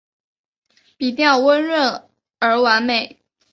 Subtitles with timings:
[0.97, 2.07] 笔调温润
[2.39, 3.19] 而完美